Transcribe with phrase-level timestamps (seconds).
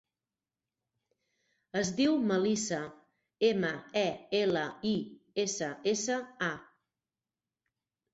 [1.81, 2.79] Es diu Melissa:
[3.49, 3.69] ema,
[4.01, 4.05] e,
[4.39, 4.95] ela, i,
[5.45, 6.49] essa, essa, a.